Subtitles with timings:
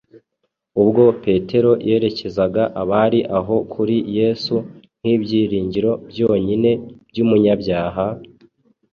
[0.81, 4.55] Ubwo Petero yerekezaga abari aho kuri Yesu
[4.99, 6.71] nk’ibyiringiro byonyine
[7.09, 8.05] by’umunyabyaha,